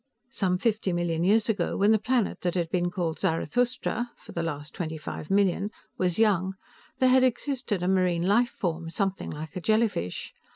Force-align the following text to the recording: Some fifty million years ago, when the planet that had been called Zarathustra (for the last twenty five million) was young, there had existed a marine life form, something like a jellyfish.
Some 0.31 0.57
fifty 0.57 0.91
million 0.93 1.23
years 1.23 1.47
ago, 1.47 1.77
when 1.77 1.91
the 1.91 1.99
planet 1.99 2.41
that 2.41 2.55
had 2.55 2.71
been 2.71 2.89
called 2.89 3.19
Zarathustra 3.19 4.09
(for 4.17 4.31
the 4.31 4.41
last 4.41 4.73
twenty 4.73 4.97
five 4.97 5.29
million) 5.29 5.69
was 5.95 6.17
young, 6.17 6.55
there 6.97 7.09
had 7.09 7.23
existed 7.23 7.83
a 7.83 7.87
marine 7.87 8.23
life 8.23 8.49
form, 8.49 8.89
something 8.89 9.29
like 9.29 9.55
a 9.55 9.61
jellyfish. 9.61 10.33